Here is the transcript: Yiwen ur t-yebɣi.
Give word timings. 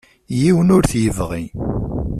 Yiwen 0.39 0.73
ur 0.75 0.83
t-yebɣi. 0.85 1.43